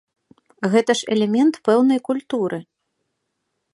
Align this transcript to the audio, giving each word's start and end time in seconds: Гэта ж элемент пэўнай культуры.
Гэта 0.75 0.91
ж 1.01 1.11
элемент 1.15 1.55
пэўнай 1.69 1.99
культуры. 2.09 2.59